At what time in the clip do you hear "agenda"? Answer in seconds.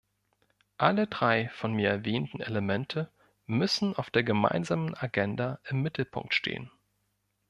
4.95-5.59